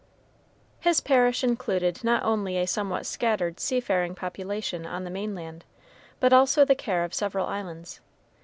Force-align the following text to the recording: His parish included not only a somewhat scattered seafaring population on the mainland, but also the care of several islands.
His 0.79 0.99
parish 0.99 1.43
included 1.43 2.03
not 2.03 2.23
only 2.23 2.57
a 2.57 2.65
somewhat 2.65 3.05
scattered 3.05 3.59
seafaring 3.59 4.15
population 4.15 4.83
on 4.83 5.03
the 5.03 5.11
mainland, 5.11 5.63
but 6.19 6.33
also 6.33 6.65
the 6.65 6.73
care 6.73 7.03
of 7.03 7.13
several 7.13 7.45
islands. 7.45 7.99